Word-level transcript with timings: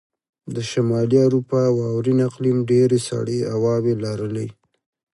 د 0.55 0.57
شمالي 0.71 1.17
اروپا 1.27 1.61
واورین 1.79 2.19
اقلیم 2.29 2.57
ډېرې 2.69 2.99
سړې 3.09 3.39
هواوې 3.53 3.93
لرلې. 4.03 4.47